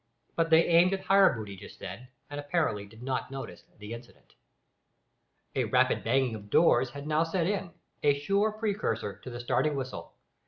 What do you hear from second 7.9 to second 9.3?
a sure precursor